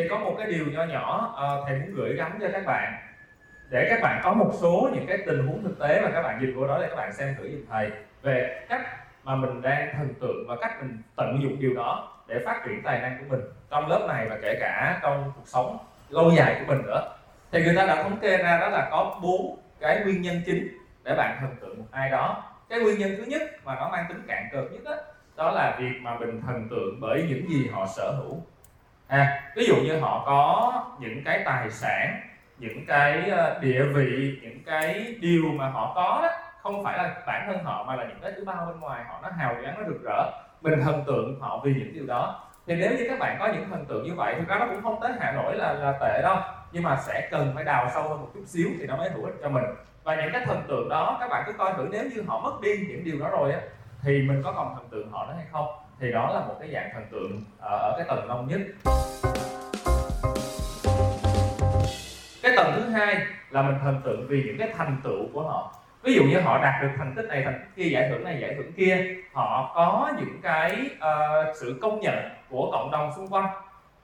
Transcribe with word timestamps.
thì 0.00 0.08
có 0.08 0.18
một 0.18 0.34
cái 0.38 0.46
điều 0.46 0.66
nho 0.66 0.84
nhỏ 0.84 1.34
uh, 1.34 1.68
thầy 1.68 1.78
muốn 1.78 1.94
gửi 1.94 2.14
gắm 2.14 2.38
cho 2.40 2.48
các 2.52 2.66
bạn. 2.66 2.92
Để 3.70 3.86
các 3.90 4.00
bạn 4.02 4.20
có 4.24 4.32
một 4.32 4.50
số 4.60 4.90
những 4.94 5.06
cái 5.06 5.18
tình 5.26 5.46
huống 5.46 5.64
thực 5.64 5.78
tế 5.78 6.00
mà 6.00 6.10
các 6.14 6.22
bạn 6.22 6.40
nhìn 6.40 6.56
vô 6.56 6.66
đó 6.66 6.78
để 6.80 6.88
các 6.88 6.96
bạn 6.96 7.12
xem 7.12 7.34
thử 7.38 7.48
giùm 7.50 7.60
thầy 7.70 7.90
về 8.22 8.66
cách 8.68 8.80
mà 9.24 9.36
mình 9.36 9.62
đang 9.62 9.94
thần 9.96 10.14
tượng 10.20 10.44
và 10.48 10.56
cách 10.60 10.72
mình 10.80 11.02
tận 11.16 11.42
dụng 11.42 11.60
điều 11.60 11.74
đó 11.74 12.18
để 12.26 12.38
phát 12.44 12.62
triển 12.66 12.82
tài 12.84 13.00
năng 13.00 13.18
của 13.18 13.24
mình 13.28 13.40
trong 13.70 13.88
lớp 13.88 14.06
này 14.08 14.26
và 14.30 14.38
kể 14.42 14.56
cả 14.60 15.00
trong 15.02 15.32
cuộc 15.36 15.48
sống 15.48 15.78
lâu 16.08 16.30
dài 16.30 16.56
của 16.58 16.74
mình 16.74 16.86
nữa. 16.86 17.16
Thì 17.52 17.64
người 17.64 17.76
ta 17.76 17.86
đã 17.86 18.02
thống 18.02 18.18
kê 18.20 18.36
ra 18.36 18.58
đó 18.60 18.68
là 18.68 18.88
có 18.90 19.18
bốn 19.22 19.58
cái 19.80 20.00
nguyên 20.04 20.22
nhân 20.22 20.42
chính 20.46 20.68
để 21.04 21.14
bạn 21.14 21.36
thần 21.40 21.56
tượng 21.60 21.78
một 21.78 21.86
ai 21.90 22.10
đó. 22.10 22.42
Cái 22.68 22.80
nguyên 22.80 22.98
nhân 22.98 23.14
thứ 23.18 23.24
nhất 23.24 23.42
mà 23.64 23.74
nó 23.74 23.88
mang 23.92 24.04
tính 24.08 24.22
cạn 24.28 24.48
cợt 24.52 24.64
nhất 24.72 24.80
đó, 24.84 24.96
đó 25.36 25.50
là 25.50 25.76
việc 25.80 26.00
mà 26.00 26.18
mình 26.18 26.42
thần 26.46 26.68
tượng 26.70 26.98
bởi 27.00 27.24
những 27.28 27.48
gì 27.48 27.68
họ 27.72 27.86
sở 27.96 28.12
hữu 28.12 28.42
à, 29.10 29.52
ví 29.56 29.66
dụ 29.66 29.76
như 29.76 29.98
họ 29.98 30.22
có 30.26 30.72
những 31.00 31.24
cái 31.24 31.42
tài 31.44 31.70
sản 31.70 32.20
những 32.58 32.86
cái 32.86 33.30
ờ, 33.30 33.58
địa 33.60 33.82
vị 33.94 34.38
những 34.42 34.64
cái 34.66 35.16
điều 35.20 35.44
mà 35.44 35.68
họ 35.68 35.92
có 35.94 36.20
đó 36.22 36.28
không 36.62 36.84
phải 36.84 36.98
là 36.98 37.14
bản 37.26 37.46
thân 37.46 37.64
họ 37.64 37.84
mà 37.86 37.96
là 37.96 38.04
những 38.04 38.18
cái 38.22 38.32
thứ 38.36 38.44
bao 38.44 38.66
bên 38.66 38.80
ngoài 38.80 39.04
họ 39.08 39.20
nó 39.22 39.28
hào 39.38 39.54
nhoáng 39.54 39.74
nó 39.78 39.88
rực 39.88 40.02
rỡ. 40.02 40.30
Mình 40.60 40.80
thần 40.80 41.04
tượng 41.06 41.40
họ 41.40 41.60
vì 41.64 41.74
những 41.74 41.94
điều 41.94 42.06
đó. 42.06 42.48
Thì 42.66 42.74
nếu 42.76 42.90
như 42.90 43.04
các 43.08 43.18
bạn 43.18 43.36
có 43.40 43.46
những 43.46 43.70
thần 43.70 43.84
tượng 43.84 44.04
như 44.04 44.14
vậy 44.14 44.34
thì 44.38 44.44
nó 44.48 44.66
cũng 44.66 44.82
không 44.82 45.00
tới 45.00 45.12
hạ 45.20 45.32
nổi 45.32 45.56
là 45.56 45.72
là 45.72 45.92
tệ 46.00 46.22
đâu 46.22 46.36
nhưng 46.72 46.82
mà 46.82 46.96
sẽ 46.96 47.28
cần 47.30 47.52
phải 47.54 47.64
đào 47.64 47.90
sâu 47.94 48.02
hơn 48.02 48.20
một 48.20 48.28
chút 48.34 48.42
xíu 48.46 48.68
thì 48.78 48.86
nó 48.86 48.96
mới 48.96 49.10
hữu 49.10 49.24
ích 49.24 49.34
cho 49.42 49.48
mình. 49.48 49.64
Và 50.04 50.14
những 50.14 50.32
cái 50.32 50.44
thần 50.44 50.62
tượng 50.68 50.88
đó 50.88 51.16
các 51.20 51.28
bạn 51.30 51.44
cứ 51.46 51.52
coi 51.52 51.72
thử 51.72 51.88
nếu 51.90 52.04
như 52.04 52.22
họ 52.26 52.40
mất 52.40 52.60
đi 52.62 52.86
những 52.88 53.04
điều 53.04 53.18
đó 53.20 53.28
rồi 53.28 53.52
á 53.52 53.60
thì 54.02 54.22
mình 54.22 54.42
có 54.44 54.52
còn 54.52 54.74
thần 54.74 54.88
tượng 54.88 55.10
họ 55.10 55.26
nữa 55.26 55.34
hay 55.36 55.46
không? 55.52 55.66
Thì 56.00 56.12
đó 56.12 56.30
là 56.34 56.40
một 56.40 56.54
cái 56.60 56.70
dạng 56.72 56.90
thần 56.92 57.06
tượng 57.10 57.42
ờ, 57.58 57.78
ở 57.78 57.94
cái 57.96 58.06
tầng 58.08 58.28
nông 58.28 58.48
nhất. 58.48 58.60
Cái 62.42 62.52
tầng 62.56 62.72
thứ 62.76 62.88
hai 62.88 63.26
là 63.50 63.62
mình 63.62 63.76
thần 63.82 64.00
tượng 64.04 64.26
vì 64.28 64.42
những 64.46 64.58
cái 64.58 64.68
thành 64.76 64.96
tựu 65.04 65.26
của 65.32 65.42
họ. 65.42 65.74
Ví 66.02 66.14
dụ 66.14 66.22
như 66.24 66.40
họ 66.40 66.62
đạt 66.62 66.82
được 66.82 66.88
thành 66.98 67.12
tích 67.16 67.26
này 67.28 67.42
thành 67.44 67.60
tích 67.60 67.76
kia 67.76 67.88
giải 67.88 68.08
thưởng 68.08 68.24
này 68.24 68.38
giải 68.40 68.54
thưởng 68.54 68.72
kia 68.76 69.14
họ 69.32 69.72
có 69.74 70.12
những 70.18 70.40
cái 70.42 70.90
uh, 70.94 71.56
sự 71.56 71.78
công 71.82 72.00
nhận 72.00 72.30
của 72.50 72.70
cộng 72.72 72.90
đồng 72.90 73.12
xung 73.16 73.28
quanh. 73.28 73.46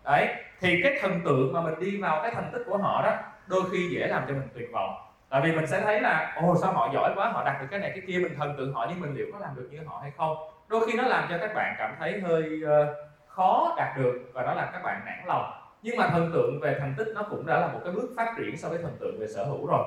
Đấy 0.04 0.34
thì 0.60 0.80
cái 0.82 0.98
thần 1.00 1.20
tượng 1.24 1.52
mà 1.52 1.60
mình 1.60 1.74
đi 1.80 1.96
vào 1.96 2.22
cái 2.22 2.30
thành 2.34 2.50
tích 2.52 2.62
của 2.66 2.76
họ 2.76 3.02
đó 3.02 3.16
đôi 3.46 3.62
khi 3.72 3.88
dễ 3.88 4.06
làm 4.06 4.22
cho 4.28 4.34
mình 4.34 4.48
tuyệt 4.54 4.68
vọng. 4.72 4.94
Tại 5.28 5.40
vì 5.44 5.52
mình 5.52 5.66
sẽ 5.66 5.80
thấy 5.80 6.00
là 6.00 6.36
ồ 6.42 6.56
sao 6.56 6.72
họ 6.72 6.90
giỏi 6.94 7.12
quá 7.16 7.28
họ 7.28 7.44
đạt 7.44 7.60
được 7.60 7.66
cái 7.70 7.80
này 7.80 7.90
cái 7.90 8.02
kia 8.06 8.18
mình 8.18 8.34
thần 8.38 8.54
tượng 8.58 8.74
họ 8.74 8.86
nhưng 8.90 9.00
mình 9.00 9.14
liệu 9.14 9.26
có 9.32 9.38
làm 9.38 9.56
được 9.56 9.68
như 9.70 9.78
họ 9.86 9.98
hay 10.02 10.12
không? 10.16 10.55
Đôi 10.68 10.86
khi 10.86 10.92
nó 10.92 11.02
làm 11.02 11.26
cho 11.30 11.38
các 11.38 11.54
bạn 11.54 11.74
cảm 11.78 11.96
thấy 11.98 12.20
hơi 12.20 12.60
ờ, 12.66 12.94
khó 13.26 13.74
đạt 13.78 13.96
được 13.98 14.12
và 14.32 14.42
nó 14.42 14.54
làm 14.54 14.68
các 14.72 14.82
bạn 14.82 15.00
nản 15.06 15.18
lòng. 15.26 15.52
Nhưng 15.82 15.96
mà 15.96 16.08
thần 16.08 16.30
tượng 16.34 16.60
về 16.62 16.76
thành 16.80 16.94
tích 16.98 17.08
nó 17.14 17.22
cũng 17.30 17.46
đã 17.46 17.60
là 17.60 17.66
một 17.66 17.80
cái 17.84 17.92
bước 17.92 18.08
phát 18.16 18.34
triển 18.36 18.56
so 18.56 18.68
với 18.68 18.78
thần 18.78 18.96
tượng 19.00 19.20
về 19.20 19.26
sở 19.26 19.44
hữu 19.44 19.66
rồi. 19.66 19.84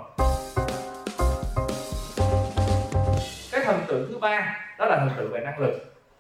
Cái 3.52 3.62
thần 3.66 3.80
tượng 3.88 4.08
thứ 4.10 4.18
ba 4.22 4.58
đó 4.78 4.86
là 4.86 4.98
thần 4.98 5.10
tượng 5.18 5.32
về 5.32 5.40
năng 5.40 5.60
lực. 5.60 5.74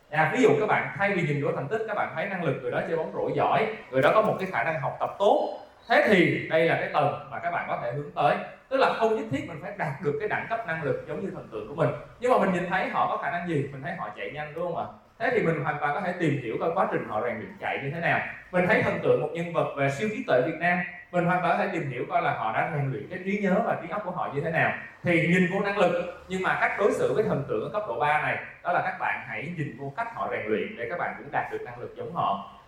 À, 0.09 0.31
ví 0.33 0.41
dụ 0.43 0.49
các 0.59 0.65
bạn 0.67 0.89
thay 0.97 1.11
vì 1.15 1.21
nhìn 1.21 1.45
vô 1.45 1.51
thành 1.55 1.67
tích 1.67 1.81
các 1.87 1.93
bạn 1.93 2.11
thấy 2.15 2.25
năng 2.25 2.43
lực 2.43 2.55
người 2.61 2.71
đó 2.71 2.81
chơi 2.87 2.97
bóng 2.97 3.11
rổ 3.13 3.29
giỏi 3.35 3.67
người 3.91 4.01
đó 4.01 4.11
có 4.15 4.21
một 4.21 4.35
cái 4.39 4.49
khả 4.51 4.63
năng 4.63 4.81
học 4.81 4.97
tập 4.99 5.15
tốt. 5.19 5.59
Thế 5.89 6.05
thì 6.07 6.47
đây 6.49 6.65
là 6.65 6.77
cái 6.81 6.89
tầng 6.93 7.27
mà 7.31 7.39
các 7.39 7.51
bạn 7.51 7.65
có 7.67 7.79
thể 7.81 7.91
hướng 7.91 8.11
tới 8.11 8.35
tức 8.69 8.77
là 8.77 8.93
không 8.93 9.15
nhất 9.15 9.25
thiết 9.31 9.47
mình 9.47 9.59
phải 9.61 9.71
đạt 9.77 10.01
được 10.03 10.17
cái 10.19 10.29
đẳng 10.29 10.47
cấp 10.49 10.67
năng 10.67 10.83
lực 10.83 11.05
giống 11.07 11.25
như 11.25 11.31
thần 11.31 11.47
tượng 11.51 11.67
của 11.67 11.75
mình. 11.75 11.89
Nhưng 12.19 12.31
mà 12.31 12.37
mình 12.37 12.53
nhìn 12.53 12.69
thấy 12.69 12.89
họ 12.89 13.07
có 13.07 13.17
khả 13.17 13.31
năng 13.31 13.47
gì? 13.47 13.69
Mình 13.71 13.81
thấy 13.81 13.95
họ 13.95 14.09
chạy 14.17 14.31
nhanh, 14.31 14.53
đúng 14.55 14.63
không 14.63 14.77
ạ? 14.77 14.85
Thế 15.19 15.29
thì 15.31 15.41
mình 15.41 15.63
hoàn 15.63 15.77
toàn 15.79 15.93
có 15.95 16.01
thể 16.01 16.13
tìm 16.19 16.41
hiểu 16.43 16.55
coi 16.59 16.71
quá 16.75 16.87
trình 16.91 17.05
họ 17.09 17.21
rèn 17.21 17.37
luyện 17.37 17.51
chạy 17.59 17.79
như 17.83 17.91
thế 17.91 17.99
nào. 17.99 18.19
Mình 18.51 18.67
thấy 18.67 18.83
thần 18.83 18.99
tượng 19.03 19.21
một 19.21 19.29
nhân 19.33 19.53
vật 19.53 19.73
về 19.77 19.89
siêu 19.89 20.09
trí 20.11 20.23
tuệ 20.27 20.41
Việt 20.41 20.57
Nam, 20.59 20.79
mình 21.11 21.25
hoàn 21.25 21.41
toàn 21.41 21.57
có 21.57 21.63
thể 21.63 21.69
tìm 21.73 21.91
hiểu 21.91 22.05
coi 22.09 22.21
là 22.21 22.33
họ 22.33 22.53
đã 22.53 22.71
rèn 22.75 22.91
luyện 22.91 23.07
cái 23.09 23.19
trí 23.25 23.39
nhớ 23.41 23.55
và 23.65 23.77
trí 23.81 23.89
óc 23.89 24.01
của 24.05 24.11
họ 24.11 24.31
như 24.35 24.41
thế 24.41 24.51
nào. 24.51 24.71
Thì 25.03 25.27
nhìn 25.27 25.47
vô 25.53 25.59
năng 25.59 25.77
lực, 25.77 26.23
nhưng 26.27 26.43
mà 26.43 26.57
cách 26.61 26.71
đối 26.79 26.91
xử 26.91 27.13
với 27.13 27.23
thần 27.23 27.43
tượng 27.49 27.63
ở 27.63 27.69
cấp 27.73 27.83
độ 27.87 27.99
3 27.99 28.21
này, 28.21 28.37
đó 28.63 28.73
là 28.73 28.81
các 28.81 28.99
bạn 28.99 29.25
hãy 29.27 29.53
nhìn 29.57 29.77
vô 29.79 29.93
cách 29.97 30.07
họ 30.15 30.27
rèn 30.31 30.45
luyện 30.45 30.77
để 30.77 30.87
các 30.89 30.99
bạn 30.99 31.15
cũng 31.17 31.31
đạt 31.31 31.51
được 31.51 31.61
năng 31.65 31.79
lực 31.79 31.93
giống 31.97 32.13
họ. 32.13 32.58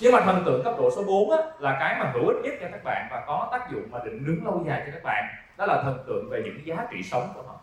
Nhưng 0.00 0.12
mà 0.12 0.20
thần 0.20 0.42
tượng 0.44 0.64
cấp 0.64 0.74
độ 0.78 0.90
số 0.96 1.04
4 1.04 1.30
á, 1.30 1.38
là 1.58 1.76
cái 1.80 1.96
mà 1.98 2.10
hữu 2.14 2.28
ích 2.28 2.36
nhất 2.42 2.54
cho 2.60 2.66
các 2.72 2.84
bạn 2.84 3.08
và 3.10 3.24
có 3.26 3.48
tác 3.52 3.70
dụng 3.70 3.82
mà 3.90 3.98
định 4.04 4.26
đứng 4.26 4.44
lâu 4.44 4.64
dài 4.66 4.82
cho 4.86 4.92
các 4.92 5.02
bạn 5.02 5.24
đó 5.58 5.66
là 5.66 5.82
thần 5.82 5.98
tượng 6.06 6.28
về 6.30 6.42
những 6.44 6.66
giá 6.66 6.86
trị 6.90 7.02
sống 7.02 7.28
của 7.34 7.42
họ. 7.42 7.54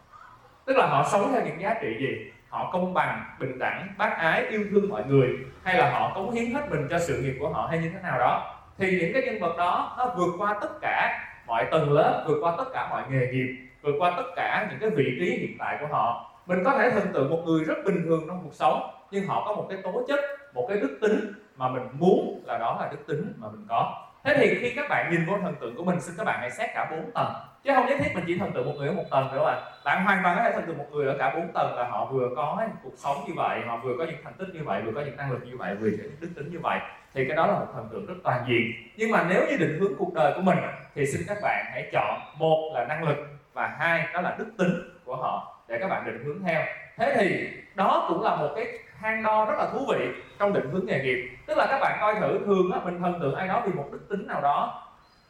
Tức 0.65 0.77
là 0.77 0.85
họ 0.85 1.03
sống 1.11 1.31
theo 1.31 1.45
những 1.45 1.61
giá 1.61 1.75
trị 1.81 1.87
gì? 1.99 2.31
Họ 2.49 2.69
công 2.73 2.93
bằng 2.93 3.25
bình 3.39 3.59
đẳng 3.59 3.87
bác 3.97 4.17
ái 4.17 4.45
yêu 4.49 4.65
thương 4.71 4.89
mọi 4.89 5.03
người 5.05 5.29
hay 5.63 5.77
là 5.77 5.91
họ 5.91 6.11
cống 6.15 6.31
hiến 6.31 6.53
hết 6.53 6.71
mình 6.71 6.87
cho 6.89 6.99
sự 6.99 7.21
nghiệp 7.21 7.37
của 7.39 7.49
họ 7.49 7.67
hay 7.69 7.79
như 7.79 7.89
thế 7.93 7.99
nào 8.03 8.19
đó? 8.19 8.55
Thì 8.77 8.99
những 9.01 9.13
cái 9.13 9.21
nhân 9.21 9.39
vật 9.39 9.57
đó 9.57 9.95
nó 9.97 10.13
vượt 10.17 10.33
qua 10.37 10.57
tất 10.61 10.69
cả 10.81 11.23
mọi 11.47 11.65
tầng 11.71 11.91
lớp 11.91 12.25
vượt 12.27 12.37
qua 12.41 12.55
tất 12.57 12.65
cả 12.73 12.87
mọi 12.89 13.03
nghề 13.09 13.27
nghiệp 13.27 13.57
vượt 13.81 13.95
qua 13.99 14.13
tất 14.17 14.25
cả 14.35 14.67
những 14.69 14.79
cái 14.79 14.89
vị 14.89 15.17
trí 15.19 15.37
hiện 15.37 15.57
tại 15.59 15.77
của 15.81 15.87
họ. 15.87 16.31
Mình 16.45 16.63
có 16.65 16.77
thể 16.77 16.89
thần 16.89 17.07
tượng 17.13 17.29
một 17.29 17.43
người 17.45 17.63
rất 17.63 17.77
bình 17.85 18.03
thường 18.05 18.23
trong 18.27 18.39
cuộc 18.43 18.53
sống 18.53 18.89
nhưng 19.11 19.27
họ 19.27 19.45
có 19.45 19.53
một 19.53 19.65
cái 19.69 19.77
tố 19.83 20.05
chất 20.07 20.19
một 20.53 20.65
cái 20.69 20.77
đức 20.77 20.97
tính 21.01 21.33
mà 21.57 21.69
mình 21.69 21.83
muốn 21.99 22.43
là 22.45 22.57
đó 22.57 22.77
là 22.81 22.87
đức 22.91 23.07
tính 23.07 23.33
mà 23.37 23.47
mình 23.51 23.65
có. 23.69 24.03
Thế 24.23 24.33
thì 24.37 24.57
khi 24.61 24.73
các 24.75 24.85
bạn 24.89 25.11
nhìn 25.11 25.25
vô 25.25 25.37
thần 25.41 25.55
tượng 25.61 25.75
của 25.75 25.83
mình, 25.83 26.01
xin 26.01 26.15
các 26.17 26.23
bạn 26.23 26.39
hãy 26.39 26.51
xét 26.51 26.69
cả 26.73 26.87
bốn 26.91 27.11
tầng. 27.11 27.33
Chứ 27.63 27.71
không 27.75 27.85
nhất 27.85 27.97
thiết 27.99 28.11
mình 28.15 28.23
chỉ 28.27 28.37
thần 28.37 28.51
tượng 28.51 28.65
một 28.65 28.73
người 28.77 28.87
ở 28.87 28.93
một 28.93 29.03
tầng 29.11 29.27
nữa 29.31 29.43
bạn 29.45 29.63
bạn 29.85 30.03
hoàn 30.03 30.23
toàn 30.23 30.37
có 30.37 30.43
thể 30.43 30.51
thần 30.51 30.65
tượng 30.67 30.77
một 30.77 30.85
người 30.91 31.07
ở 31.07 31.15
cả 31.19 31.33
bốn 31.35 31.51
tầng 31.53 31.75
là 31.75 31.87
họ 31.89 32.05
vừa 32.05 32.29
có 32.35 32.67
cuộc 32.83 32.93
sống 32.95 33.17
như 33.27 33.33
vậy, 33.35 33.59
họ 33.67 33.77
vừa 33.83 33.95
có 33.97 34.05
những 34.05 34.17
thành 34.23 34.33
tích 34.33 34.47
như 34.53 34.63
vậy, 34.63 34.81
vừa 34.81 34.91
có 34.91 35.01
những 35.01 35.17
năng 35.17 35.31
lực 35.31 35.39
như 35.45 35.57
vậy, 35.57 35.75
vừa 35.75 35.89
có 35.89 35.97
những 36.03 36.15
đức 36.19 36.29
tính 36.35 36.51
như 36.51 36.59
vậy. 36.59 36.79
Thì 37.13 37.25
cái 37.27 37.37
đó 37.37 37.47
là 37.47 37.53
một 37.53 37.65
thần 37.73 37.89
tượng 37.91 38.05
rất 38.05 38.15
toàn 38.23 38.45
diện. 38.47 38.71
Nhưng 38.97 39.11
mà 39.11 39.25
nếu 39.29 39.41
như 39.49 39.57
định 39.57 39.77
hướng 39.79 39.93
cuộc 39.97 40.13
đời 40.13 40.33
của 40.35 40.41
mình, 40.41 40.57
thì 40.95 41.05
xin 41.05 41.21
các 41.27 41.37
bạn 41.41 41.65
hãy 41.71 41.89
chọn 41.91 42.19
một 42.37 42.71
là 42.73 42.85
năng 42.85 43.03
lực 43.03 43.17
và 43.53 43.67
hai 43.79 44.07
đó 44.13 44.21
là 44.21 44.35
đức 44.39 44.47
tính 44.57 44.71
của 45.05 45.15
họ 45.15 45.63
để 45.67 45.77
các 45.79 45.87
bạn 45.87 46.05
định 46.05 46.23
hướng 46.25 46.43
theo 46.43 46.61
thế 46.97 47.15
thì 47.19 47.49
đó 47.75 48.05
cũng 48.09 48.23
là 48.23 48.35
một 48.35 48.49
cái 48.55 48.79
hang 48.99 49.23
đo 49.23 49.45
rất 49.45 49.55
là 49.57 49.69
thú 49.71 49.85
vị 49.89 50.07
trong 50.39 50.53
định 50.53 50.69
hướng 50.71 50.85
nghề 50.85 50.99
nghiệp. 50.99 51.37
Tức 51.47 51.57
là 51.57 51.65
các 51.69 51.79
bạn 51.79 51.97
coi 52.01 52.15
thử, 52.15 52.39
thường 52.45 52.71
á, 52.71 52.79
mình 52.83 52.99
thần 52.99 53.19
tượng 53.21 53.35
ai 53.35 53.47
đó 53.47 53.63
vì 53.65 53.73
một 53.73 53.85
đức 53.91 53.99
tính 54.09 54.27
nào 54.27 54.41
đó, 54.41 54.83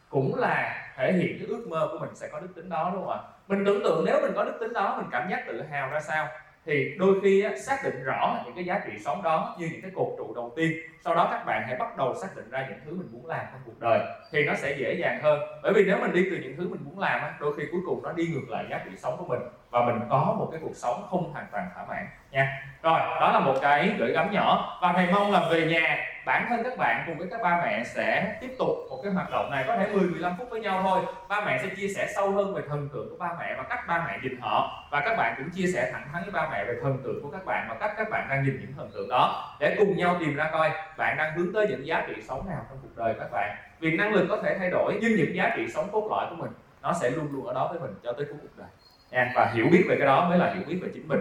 cũng 0.10 0.36
là 0.36 0.86
thể 0.96 1.14
hiện 1.14 1.38
cái 1.40 1.48
ước 1.48 1.68
mơ 1.68 1.88
của 1.92 2.00
mình 2.00 2.16
sẽ 2.16 2.30
có 2.32 2.40
đức 2.40 2.50
tính 2.56 2.70
đó, 2.70 2.92
đúng 2.94 3.06
không 3.06 3.14
ạ? 3.14 3.20
Mình 3.48 3.66
tưởng 3.66 3.84
tượng 3.84 4.06
nếu 4.06 4.22
mình 4.22 4.32
có 4.36 4.44
đức 4.44 4.58
tính 4.60 4.74
đó, 4.74 4.96
mình 4.98 5.08
cảm 5.12 5.30
giác 5.30 5.44
tự 5.48 5.62
hào 5.62 5.90
ra 5.90 6.00
sao? 6.00 6.28
Thì 6.68 6.96
đôi 6.98 7.22
khi 7.24 7.44
á, 7.44 7.52
xác 7.58 7.78
định 7.84 8.04
rõ 8.04 8.38
những 8.46 8.56
cái 8.56 8.66
giá 8.66 8.82
trị 8.86 8.92
sống 9.06 9.24
đó 9.24 9.56
như 9.60 9.70
những 9.72 9.82
cái 9.82 9.92
cột 9.96 10.08
trụ 10.18 10.34
đầu 10.36 10.54
tiên 10.56 10.72
sau 11.06 11.16
đó 11.16 11.28
các 11.32 11.46
bạn 11.46 11.64
hãy 11.68 11.76
bắt 11.76 11.98
đầu 11.98 12.16
xác 12.22 12.28
định 12.36 12.50
ra 12.50 12.66
những 12.70 12.80
thứ 12.86 12.92
mình 12.92 13.08
muốn 13.12 13.26
làm 13.26 13.46
trong 13.52 13.62
cuộc 13.66 13.80
đời 13.80 14.00
thì 14.32 14.46
nó 14.46 14.54
sẽ 14.56 14.76
dễ 14.78 14.94
dàng 14.94 15.20
hơn. 15.24 15.40
Bởi 15.64 15.74
vì 15.74 15.86
nếu 15.86 15.98
mình 15.98 16.14
đi 16.14 16.28
từ 16.32 16.38
những 16.38 16.58
thứ 16.58 16.70
mình 16.70 16.80
muốn 16.86 17.00
làm 17.00 17.22
á, 17.22 17.34
đôi 17.40 17.54
khi 17.58 17.64
cuối 17.72 17.82
cùng 17.86 18.04
nó 18.04 18.12
đi 18.12 18.28
ngược 18.28 18.50
lại 18.50 18.66
giá 18.70 18.78
trị 18.86 18.92
sống 18.98 19.16
của 19.18 19.26
mình 19.26 19.40
và 19.70 19.86
mình 19.86 20.00
có 20.10 20.36
một 20.40 20.48
cái 20.52 20.60
cuộc 20.64 20.76
sống 20.76 21.08
không 21.10 21.34
hoàn 21.34 21.46
toàn 21.52 21.70
thỏa 21.76 21.86
mãn 21.86 22.08
nha. 22.32 22.64
Rồi 22.84 23.00
đó 23.00 23.32
là 23.34 23.40
một 23.40 23.56
cái 23.62 23.96
gửi 23.98 24.12
gắm 24.12 24.32
nhỏ 24.32 24.80
và 24.82 24.94
thầy 24.94 25.08
mong 25.12 25.32
là 25.32 25.50
về 25.52 25.66
nhà 25.66 25.98
bản 26.28 26.46
thân 26.50 26.64
các 26.64 26.78
bạn 26.78 27.04
cùng 27.08 27.18
với 27.18 27.28
các 27.32 27.42
ba 27.42 27.62
mẹ 27.66 27.84
sẽ 27.84 28.38
tiếp 28.42 28.56
tục 28.60 28.70
một 28.90 29.00
cái 29.04 29.14
hoạt 29.14 29.32
động 29.32 29.52
này, 29.52 29.64
có 29.68 29.78
thể 29.78 29.88
10 29.94 30.08
15 30.08 30.34
phút 30.38 30.48
với 30.50 30.60
nhau 30.60 30.82
thôi. 30.84 31.02
Ba 31.30 31.46
mẹ 31.46 31.60
sẽ 31.64 31.70
chia 31.76 31.88
sẻ 31.88 32.08
sâu 32.16 32.32
hơn 32.32 32.54
về 32.54 32.62
thần 32.70 32.90
tượng 32.94 33.10
của 33.10 33.16
ba 33.20 33.30
mẹ 33.40 33.56
và 33.58 33.64
cách 33.64 33.80
ba 33.88 34.06
mẹ 34.08 34.20
nhìn 34.24 34.40
họ. 34.42 34.88
Và 34.92 35.02
các 35.06 35.16
bạn 35.18 35.34
cũng 35.38 35.50
chia 35.50 35.68
sẻ 35.68 35.90
thẳng 35.94 36.08
thắn 36.14 36.24
với 36.24 36.32
ba 36.32 36.50
mẹ 36.52 36.66
về 36.66 36.74
thần 36.82 36.98
tượng 37.04 37.24
của 37.24 37.30
các 37.32 37.46
bạn 37.46 37.66
và 37.70 37.76
cách 37.80 37.94
các 37.98 38.10
bạn 38.10 38.28
đang 38.30 38.44
nhìn 38.44 38.58
những 38.62 38.74
thần 38.78 38.92
tượng 38.94 39.10
đó. 39.10 39.56
Để 39.60 39.76
cùng 39.78 39.98
nhau 39.98 40.18
tìm 40.20 40.36
ra 40.36 40.50
coi 40.52 40.72
bạn 40.98 41.18
đang 41.18 41.38
hướng 41.38 41.54
tới 41.54 41.68
những 41.70 41.88
giá 41.88 42.04
trị 42.08 42.14
sống 42.28 42.50
nào 42.50 42.66
trong 42.70 42.78
cuộc 42.82 42.98
đời 42.98 43.14
các 43.20 43.32
bạn. 43.32 43.58
Vì 43.80 43.98
năng 43.98 44.14
lực 44.14 44.26
có 44.30 44.38
thể 44.44 44.58
thay 44.58 44.70
đổi, 44.70 44.98
nhưng 45.02 45.16
những 45.16 45.36
giá 45.36 45.54
trị 45.56 45.68
sống 45.74 45.90
cốt 45.92 46.08
lõi 46.10 46.26
của 46.30 46.36
mình, 46.36 46.52
nó 46.82 46.94
sẽ 47.02 47.10
luôn 47.10 47.28
luôn 47.32 47.46
ở 47.46 47.54
đó 47.54 47.68
với 47.72 47.80
mình 47.80 47.96
cho 48.04 48.14
tới 48.14 48.26
cuối 48.26 48.38
cuộc 48.42 48.58
đời. 48.58 48.68
Nha, 49.12 49.32
và 49.36 49.52
hiểu 49.54 49.66
biết 49.72 49.84
về 49.90 49.96
cái 50.00 50.08
đó 50.08 50.30
mới 50.30 50.38
là 50.38 50.54
hiểu 50.54 50.64
biết 50.68 50.80
về 50.84 50.90
chính 50.94 51.08
mình. 51.08 51.20